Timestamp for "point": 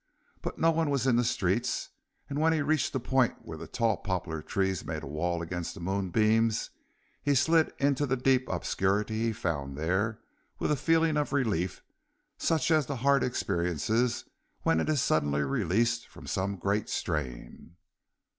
2.99-3.35